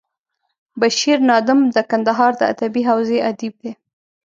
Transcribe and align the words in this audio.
بشیر 0.79 1.17
نادم 1.29 1.59
د 1.75 1.77
کندهار 1.91 2.31
د 2.37 2.41
ادبي 2.51 2.81
حوزې 2.89 3.19
ادیب 3.29 3.53
دی. 3.63 3.71